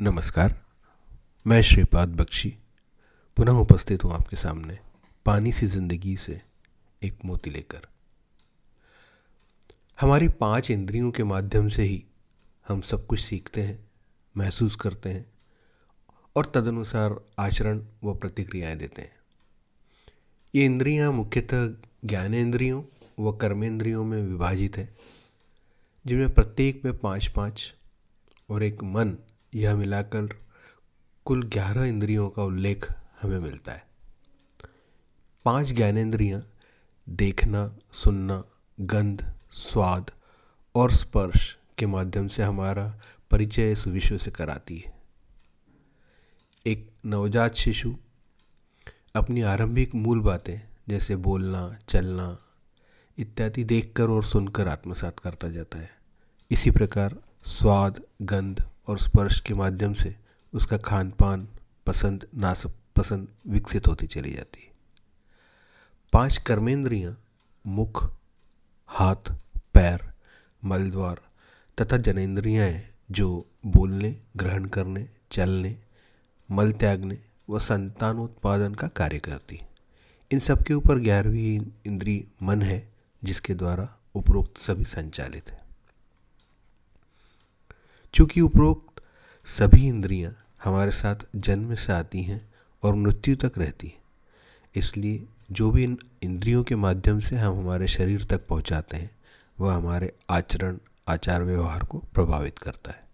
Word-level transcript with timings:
नमस्कार, 0.00 0.54
मैं 1.46 1.60
श्रीपाद 1.62 2.14
बख्शी, 2.16 2.48
पुनः 3.36 3.52
उपस्थित 3.52 4.04
हूँ 4.04 4.12
आपके 4.12 4.36
सामने 4.36 4.78
पानी 5.26 5.52
सी 5.52 5.66
ज़िंदगी 5.66 6.16
से 6.16 6.40
एक 7.02 7.18
मोती 7.24 7.50
लेकर। 7.50 7.86
हमारी 10.00 10.28
पाँच 10.28 10.70
इंद्रियों 10.70 11.10
के 11.10 11.24
माध्यम 11.24 11.68
से 11.68 11.82
ही 11.82 12.02
हम 12.66 12.80
सब 12.80 13.06
कुछ 13.06 13.20
सीखते 13.20 13.62
हैं, 13.62 13.78
महसूस 14.34 14.76
करते 14.76 15.08
हैं 15.08 15.24
और 16.36 16.50
तदनुसार 16.54 17.16
आचरण 17.38 17.80
व 18.04 18.14
प्रतिक्रियाएँ 18.14 18.76
देते 18.76 19.02
हैं। 19.02 19.12
ये 20.54 20.64
इंद्रियाँ 20.64 21.12
मुख्यतः 21.12 21.68
ज्ञानेंद्रियों 22.04 22.82
व 23.20 23.32
कर्मेंद्रियों 23.32 24.04
में 24.04 24.22
विभाजित 24.22 24.76
है, 24.76 24.88
जिनमें 26.06 26.34
प्रत्येक 26.34 26.82
में 26.84 26.98
पाँच 26.98 27.26
पाँच 27.26 27.72
और 28.48 28.62
एक 28.62 28.84
मन 28.84 29.16
यह 29.54 29.76
मिलाकर 29.76 30.28
कुल 31.24 31.42
ग्यारह 31.42 31.84
इंद्रियों 31.84 32.28
का 32.28 32.42
उल्लेख 32.42 32.92
हमें 33.22 33.38
मिलता 33.38 33.72
है। 33.72 33.86
पाँच 35.44 35.72
ज्ञानेंद्रियाँ 35.72 36.50
देखना, 37.08 37.76
सुनना, 37.92 38.44
गंध, 38.80 39.34
स्वाद 39.52 40.10
और 40.74 40.90
स्पर्श 40.90 41.58
के 41.78 41.86
माध्यम 41.86 42.28
से 42.28 42.42
हमारा 42.42 43.00
परिचय 43.30 43.72
इस 43.72 43.86
विश्व 43.86 44.16
से 44.16 44.30
कराती 44.30 44.78
है। 44.78 45.02
एक 46.66 46.90
नवजात 47.06 47.54
शिशु 47.54 47.96
अपनी 49.14 49.42
आरंभिक 49.42 49.94
मूल 49.94 50.20
बातें 50.20 50.68
जैसे 50.88 51.16
बोलना, 51.16 51.78
चलना 51.88 52.38
इत्यादि 53.18 53.64
देखकर 53.64 54.08
और 54.08 54.24
सुनकर 54.24 54.68
आत्मसात 54.68 55.18
करता 55.18 55.48
जाता 55.48 55.78
है। 55.78 55.90
इसी 56.50 56.70
प्रकार 56.70 57.16
स्वाद, 57.44 58.02
गंध 58.22 58.68
और 58.86 58.98
स्पर्श 58.98 59.40
के 59.40 59.54
माध्यम 59.54 59.92
से 59.92 60.16
उसका 60.54 60.78
खान 60.78 61.10
पान 61.10 61.48
पसंद 61.86 62.26
नापसंद 62.34 63.28
विकसित 63.46 63.86
होती 63.86 64.06
चली 64.06 64.30
जाती। 64.30 64.62
है 64.62 64.74
पाँच 66.12 66.38
कर्मेंद्रियाँ, 66.38 67.24
मुख, 67.66 68.14
हाथ, 68.86 69.32
पैर, 69.74 70.12
मलद्वार 70.64 71.20
तथा 71.80 71.96
जनेन्द्रियाँ 71.96 72.66
हैं 72.66 72.94
जो 73.10 73.46
बोलने, 73.66 74.20
ग्रहण 74.36 74.64
करने, 74.64 75.08
चलने, 75.30 75.78
मल 76.50 76.72
त्यागने 76.72 77.18
व 77.50 77.58
संतानोत्पादन 77.58 78.74
का 78.74 78.88
कार्य 78.88 79.18
करती। 79.18 79.60
इन 80.32 80.38
सब 80.38 80.62
के 80.62 80.74
ऊपर 80.74 80.98
ग्यारहवीं 80.98 81.66
इंद्री 81.86 82.28
मन 82.42 82.62
है, 82.62 82.92
जिसके 83.24 83.54
द्वारा 83.54 83.96
उपरोक्त 84.14 84.58
सभी 84.58 84.84
संचालित 84.84 85.50
है। 85.50 85.63
चूँकि 88.14 88.40
उपरोक्त 88.40 89.02
सभी 89.44 89.86
इंद्रियाँ 89.86 90.36
हमारे 90.64 90.90
साथ 90.90 91.16
जन्म 91.36 91.74
से 91.74 91.92
आती 91.92 92.22
हैं 92.22 92.52
और 92.82 92.94
मृत्यु 92.94 93.36
तक 93.36 93.52
रहती 93.58 93.86
हैं। 93.86 94.02
इसलिए 94.74 95.26
जो 95.52 95.70
भी 95.70 95.84
इन 95.84 95.98
इंद्रियों 96.22 96.64
के 96.64 96.76
माध्यम 96.76 97.20
से 97.20 97.36
हम 97.36 97.58
हमारे 97.58 97.86
शरीर 97.86 98.24
तक 98.24 98.46
पहुंचाते 98.46 98.96
हैं, 98.96 99.10
वह 99.60 99.74
हमारे 99.74 100.12
आचरण, 100.30 100.78
आचार 101.08 101.42
व्यवहार 101.42 101.84
को 101.84 101.98
प्रभावित 101.98 102.58
करता 102.58 102.90
है। 102.90 103.08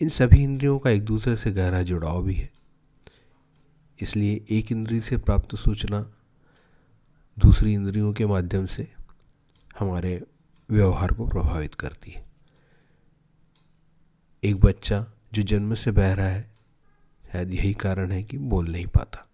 इन 0.00 0.08
सभी 0.08 0.42
इंद्रियों 0.42 0.78
का 0.78 0.90
एक 0.90 1.04
दूसरे 1.04 1.36
से 1.36 1.52
गहरा 1.52 1.82
जुड़ाव 1.82 2.22
भी 2.22 2.34
है। 2.34 2.50
इसलिए 4.00 4.44
एक 4.50 4.72
इंद्रिय 4.72 5.00
से 5.00 5.16
प्राप्त 5.16 5.56
सूचना 5.56 6.12
दूसरी 7.38 7.72
इंद्रियों 7.72 8.12
के 8.12 8.26
माध्यम 8.26 8.66
से 8.66 8.92
हमारे 9.78 10.22
व्यवहार 10.70 11.12
को 11.12 11.26
प्रभावित 11.26 11.74
करती 11.74 12.10
है। 12.10 12.29
एक 14.44 14.60
बच्चा 14.60 15.06
जो 15.32 15.42
जन्म 15.42 15.74
से 15.74 15.90
बह 15.90 16.14
रहा 16.14 16.26
है, 16.26 16.50
शायद 17.32 17.54
यही 17.54 17.74
कारण 17.74 18.12
है 18.12 18.22
कि 18.22 18.38
बोल 18.38 18.68
नहीं 18.68 18.86
पाता। 18.86 19.28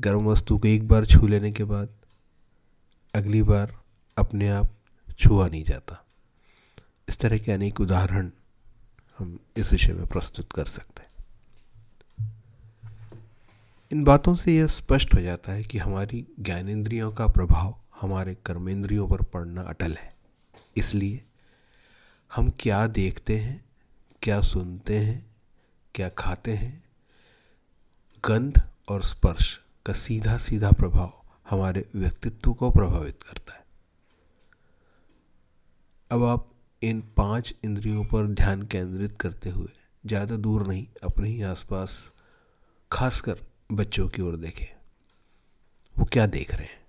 गर्म 0.00 0.24
वस्तु 0.24 0.58
को 0.58 0.68
एक 0.68 0.88
बार 0.88 1.06
छू 1.06 1.26
लेने 1.26 1.52
के 1.52 1.64
बाद 1.64 1.88
अगली 3.14 3.42
बार 3.42 3.80
अपने 4.18 4.48
आप 4.48 4.70
छुआ 5.18 5.48
नहीं 5.48 5.64
जाता। 5.64 6.04
इस 7.08 7.18
तरह 7.18 7.38
के 7.38 7.52
अनेक 7.52 7.80
उदाहरण 7.80 8.30
हम 9.18 9.38
इस 9.56 9.72
विषय 9.72 9.92
में 9.92 10.06
प्रस्तुत 10.06 10.52
कर 10.52 10.64
सकते 10.64 11.02
हैं। 11.02 11.14
इन 13.92 14.04
बातों 14.04 14.34
से 14.34 14.56
यह 14.56 14.66
स्पष्ट 14.66 15.14
हो 15.14 15.20
जाता 15.20 15.52
है 15.52 15.62
कि 15.62 15.78
हमारी 15.78 16.26
ज्ञानेंद्रियों 16.40 17.12
का 17.12 17.26
प्रभाव 17.26 17.76
हमारे 18.00 18.34
कर्मेंद्रियों 18.34 19.08
पर 19.08 19.22
पड़ना 19.22 19.62
अटल 19.62 19.92
है। 19.92 20.14
इसलिए 20.76 21.24
हम 22.34 22.52
क्या 22.60 22.86
देखते 22.86 23.38
हैं 23.38 23.63
क्या 24.24 24.40
सुनते 24.40 24.98
हैं, 24.98 25.36
क्या 25.94 26.08
खाते 26.08 26.52
हैं? 26.52 26.84
गंध 28.24 28.70
और 28.88 29.02
स्पर्श 29.02 29.60
का 29.86 29.92
सीधा 29.92 30.38
सीधा 30.38 30.70
प्रभाव 30.70 31.12
हमारे 31.50 31.88
व्यक्तित्व 31.94 32.52
को 32.52 32.70
प्रभावित 32.70 33.22
करता 33.22 33.54
है। 33.54 33.64
अब 36.10 36.24
आप 36.24 36.50
इन 36.82 37.00
पाँच 37.16 37.54
इंद्रियों 37.64 38.04
पर 38.04 38.26
ध्यान 38.26 38.62
केंद्रित 38.62 39.16
करते 39.20 39.50
हुए 39.50 39.68
ज़्यादा 40.06 40.36
दूर 40.36 40.66
नहीं, 40.66 40.86
अपने 41.02 41.28
ही 41.28 41.42
आसपास, 41.42 42.12
खासकर 42.92 43.36
बच्चों 43.72 44.08
की 44.08 44.22
ओर 44.22 44.36
देखें। 44.36 44.76
वो 45.98 46.04
क्या 46.04 46.26
देख 46.26 46.54
रहे 46.54 46.66
हैं? 46.66 46.82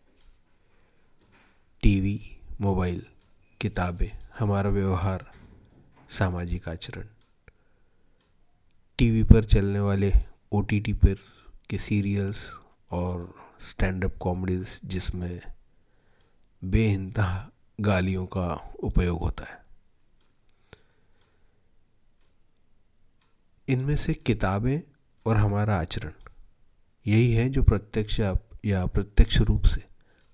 टीवी, 1.83 2.37
मोबाइल, 2.61 3.05
किताबें, 3.61 4.11
हमारा 4.39 4.69
व्यवहार, 4.69 5.31
सामाजिक 6.09 6.69
आचरण। 6.69 7.07
टीवी 8.97 9.23
पर 9.23 9.43
चलने 9.43 9.79
वाले 9.79 10.11
ओ 10.51 10.61
टी 10.61 10.79
टी 10.79 10.93
पर 10.93 11.15
के 11.69 11.77
सीरियल्स 11.77 12.49
और 12.91 13.33
स्टैंड 13.61 14.05
अप 14.05 14.17
कॉमेडीज 14.19 14.79
जिसमें 14.85 15.41
बेइंतहा 16.63 17.49
गालियों 17.79 18.25
का 18.25 18.47
उपयोग 18.79 19.19
होता 19.19 19.43
है। 19.43 19.63
इनमें 23.67 23.95
से 23.95 24.13
किताबें 24.13 24.79
और 25.25 25.37
हमारा 25.37 25.79
आचरण, 25.79 26.11
यही 27.07 27.33
है 27.33 27.49
जो 27.49 27.63
प्रत्यक्ष 27.63 28.19
या 28.65 28.81
अप्रत्यक्ष 28.81 29.37
रूप 29.37 29.65
से 29.65 29.83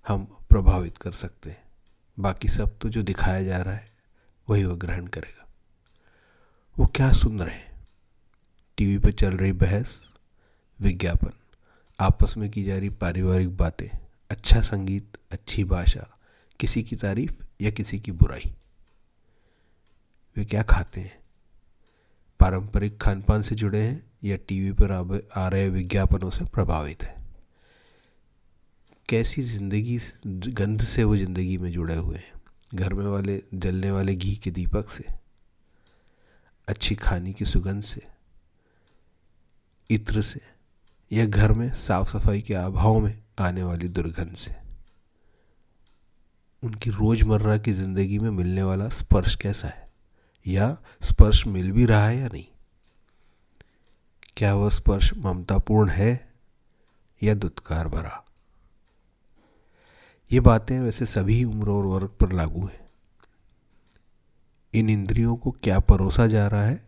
हम 0.08 0.26
प्रभावित 0.50 0.98
कर 0.98 1.12
सकते 1.12 1.50
हैं। 1.50 1.64
बाकी 2.18 2.48
सब 2.48 2.78
तो 2.78 2.90
जो 2.90 3.04
दिखाया 3.04 3.44
जा 3.44 3.58
रहा 3.58 3.76
है, 3.76 3.90
वही 4.50 4.64
वह 4.66 4.76
ग्रहण 4.76 5.08
करेगा। 5.08 5.48
वो 6.80 6.86
क्या 6.86 7.12
सुन 7.12 7.42
रहे 7.42 7.56
हैं। 7.56 7.71
टीवी 8.82 8.98
पर 8.98 9.12
चल 9.12 9.32
रही 9.32 9.52
बहस, 9.52 10.10
विज्ञापन। 10.82 11.32
आपस 12.00 12.38
में 12.38 12.50
की 12.50 12.64
जा 12.64 12.78
रही 12.78 12.90
पारिवारिक 12.90 13.58
बातें 13.58 13.98
अच्छा 14.30 14.62
संगीत, 14.62 15.18
अच्छी 15.32 15.64
भाषा, 15.64 16.18
किसी 16.60 16.84
की 16.84 16.96
तारीफ़ 16.96 17.34
या 17.62 17.72
किसी 17.72 18.00
की 18.00 18.12
बुराई। 18.12 18.54
वे 20.38 20.46
क्या 20.46 20.64
खाते 20.64 21.02
हैं? 21.02 21.20
पारंपरिक 22.40 22.98
खान 22.98 23.22
पान 23.22 23.42
से 23.42 23.56
जुड़े 23.56 23.82
हैं 23.82 24.12
या 24.24 24.38
टीवी 24.38 24.72
पर 24.72 25.28
आ 25.36 25.48
रहे 25.48 25.70
विज्ञापनों 25.70 26.30
से 26.30 26.46
प्रभावित 26.46 27.04
है? 27.04 27.24
कैसी 29.10 29.44
ज़िंदगी 29.44 30.00
गंध 30.28 30.82
से 30.82 31.04
वो 31.04 31.18
ज़िंदगी 31.18 31.58
में 31.58 31.72
जुड़े 31.72 31.96
हुए 31.96 32.18
हैं? 32.18 32.34
घर 32.76 32.94
में 32.94 33.06
वाले, 33.06 33.42
जलने 33.54 33.92
वाले 33.92 34.16
घी 34.16 34.36
के 34.36 34.52
दीपक 34.52 34.90
से? 34.90 35.06
अच्छी 36.68 36.96
खाने 36.96 37.34
की 37.34 37.46
सुगंध 37.46 37.84
से? 37.84 38.21
इत्र 39.92 40.22
से, 40.22 40.42
या 41.12 41.26
घर 41.26 41.52
में 41.52 41.74
साफ़ 41.74 42.10
सफ़ाई 42.10 42.42
के 42.42 42.54
अभाव 42.54 43.00
में 43.00 43.24
आने 43.40 43.64
वाली 43.64 43.88
दुर्गंध 43.88 44.36
से। 44.36 44.56
उनकी 46.64 46.90
रोज़मर्रा 46.90 47.58
की 47.58 47.72
ज़िंदगी 47.72 48.20
में 48.20 48.30
मिलने 48.30 48.64
वाला 48.64 48.90
स्पर्श 48.90 49.36
कैसा 49.36 49.68
है? 49.68 49.92
या 50.48 50.78
स्पर्श 51.02 51.48
मिल 51.48 51.72
भी 51.72 51.86
रहा 51.86 52.08
है 52.08 52.18
या 52.18 52.28
नहीं? 52.28 52.46
क्या 54.38 54.56
वह 54.56 54.70
स्पर्श 54.70 55.14
ममतापूर्ण 55.18 55.90
है 55.90 56.34
या 57.24 57.34
दुत्कार 57.34 57.88
भरा? 57.88 58.26
ये 60.32 60.40
बातें 60.40 60.80
वैसे 60.80 61.06
सभी 61.06 61.44
उम्र 61.44 61.70
और 61.70 61.86
वर्ग 61.86 62.08
पर 62.08 62.32
लागू 62.32 62.66
हैं। 62.66 62.86
इन 64.74 64.90
इंद्रियों 64.90 65.36
को 65.36 65.52
क्या 65.52 65.80
परोसा 65.80 66.28
जा 66.28 66.48
रहा 66.48 66.66
है 66.66 66.86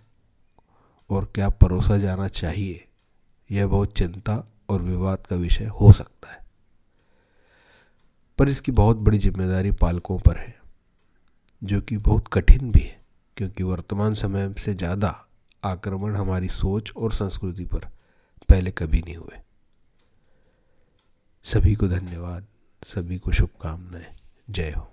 और 1.10 1.32
क्या 1.36 1.50
परोसा 1.50 1.98
जाना 1.98 2.28
चाहिए? 2.28 2.88
यह 3.52 3.68
बहुत 3.68 3.98
चिंता 3.98 4.44
और 4.70 4.82
विवाद 4.82 5.28
का 5.28 5.36
विषय 5.36 5.66
हो 5.66 5.92
सकता 5.92 6.32
है। 6.32 6.42
पर 8.38 8.50
इसकी 8.50 8.72
बहुत 8.72 8.98
बड़ी 8.98 9.18
ज़िम्मेदारी 9.18 9.72
पालकों 9.72 10.20
पर 10.20 10.38
है, 10.38 10.56
जो 11.64 11.82
कि 11.82 11.98
बहुत 11.98 12.28
कठिन 12.34 12.72
भी 12.72 12.80
है, 12.80 13.02
क्योंकि 13.38 13.64
वर्तमान 13.64 14.14
समय 14.14 14.54
से 14.58 14.74
ज़्यादा 14.74 15.26
आक्रमण 15.64 16.16
हमारी 16.16 16.48
सोच 16.48 16.92
और 16.98 17.12
संस्कृति 17.12 17.66
पर 17.66 17.88
पहले 18.50 18.72
कभी 18.72 19.02
नहीं 19.02 19.16
हुए। 19.16 19.40
सभी 21.46 21.76
को 21.76 21.88
धन्यवाद, 21.88 22.48
सभी 22.84 23.18
को 23.18 23.32
शुभकामनाएँ। 23.32 24.16
जय 24.50 24.72
हो। 24.72 24.93